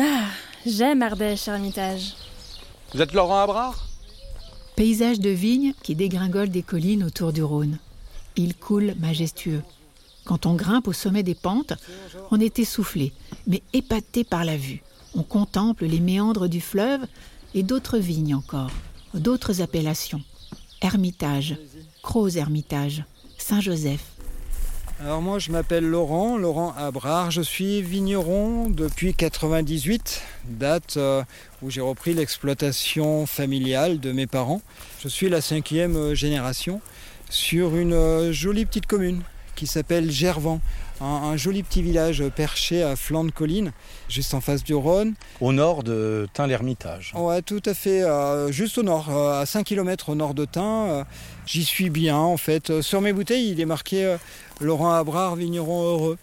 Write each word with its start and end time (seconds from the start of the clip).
Ah, 0.00 0.24
j'aime 0.64 1.02
Ardèche, 1.02 1.48
Hermitage. 1.48 2.14
Vous 2.94 3.02
êtes 3.02 3.12
Laurent 3.12 3.40
Abrard? 3.40 3.88
Paysage 4.74 5.20
de 5.20 5.28
vignes 5.28 5.74
qui 5.82 5.94
dégringole 5.94 6.48
des 6.48 6.62
collines 6.62 7.04
autour 7.04 7.32
du 7.32 7.42
Rhône. 7.42 7.78
Il 8.36 8.56
coule 8.56 8.94
majestueux. 8.98 9.62
Quand 10.24 10.46
on 10.46 10.54
grimpe 10.54 10.88
au 10.88 10.94
sommet 10.94 11.22
des 11.22 11.34
pentes, 11.34 11.74
on 12.30 12.40
est 12.40 12.58
essoufflé, 12.58 13.12
mais 13.46 13.62
épaté 13.74 14.24
par 14.24 14.44
la 14.46 14.56
vue. 14.56 14.82
On 15.14 15.22
contemple 15.22 15.84
les 15.84 16.00
méandres 16.00 16.48
du 16.48 16.62
fleuve 16.62 17.02
et 17.54 17.62
d'autres 17.62 17.98
vignes 17.98 18.34
encore, 18.34 18.70
d'autres 19.12 19.60
appellations. 19.60 20.22
Hermitage, 20.80 21.56
Croz 22.02 22.38
Hermitage, 22.38 23.04
Saint-Joseph. 23.36 24.04
Alors 25.04 25.20
moi 25.20 25.40
je 25.40 25.50
m'appelle 25.50 25.84
Laurent, 25.84 26.38
Laurent 26.38 26.74
Abrard, 26.78 27.32
je 27.32 27.42
suis 27.42 27.82
vigneron 27.82 28.70
depuis 28.70 29.14
98, 29.14 30.22
date 30.44 30.96
euh, 30.96 31.24
où 31.60 31.70
j'ai 31.70 31.80
repris 31.80 32.14
l'exploitation 32.14 33.26
familiale 33.26 33.98
de 33.98 34.12
mes 34.12 34.28
parents. 34.28 34.62
Je 35.00 35.08
suis 35.08 35.28
la 35.28 35.40
cinquième 35.40 35.96
euh, 35.96 36.14
génération 36.14 36.80
sur 37.30 37.74
une 37.74 37.94
euh, 37.94 38.32
jolie 38.32 38.64
petite 38.64 38.86
commune 38.86 39.22
qui 39.54 39.66
s'appelle 39.66 40.10
Gervan, 40.10 40.60
un, 41.00 41.04
un 41.06 41.36
joli 41.36 41.62
petit 41.62 41.82
village 41.82 42.22
perché 42.34 42.82
à 42.82 42.96
flanc 42.96 43.24
de 43.24 43.30
colline, 43.30 43.72
juste 44.08 44.34
en 44.34 44.40
face 44.40 44.62
du 44.64 44.74
Rhône. 44.74 45.14
Au 45.40 45.52
nord 45.52 45.82
de 45.82 46.28
Tain-l'Hermitage. 46.32 47.12
Ouais, 47.16 47.42
tout 47.42 47.62
à 47.66 47.74
fait, 47.74 48.02
euh, 48.02 48.50
juste 48.52 48.78
au 48.78 48.82
nord, 48.82 49.08
euh, 49.10 49.40
à 49.42 49.46
5 49.46 49.64
km 49.64 50.08
au 50.10 50.14
nord 50.14 50.34
de 50.34 50.44
Tain. 50.44 50.86
euh, 50.88 51.04
J'y 51.46 51.64
suis 51.64 51.90
bien 51.90 52.16
en 52.16 52.36
fait. 52.36 52.70
Euh, 52.70 52.82
Sur 52.82 53.00
mes 53.00 53.12
bouteilles, 53.12 53.50
il 53.50 53.60
est 53.60 53.64
marqué 53.66 54.04
euh, 54.04 54.16
Laurent 54.60 54.92
Abrard, 54.92 55.36
vigneron 55.36 55.82
heureux. 55.82 56.18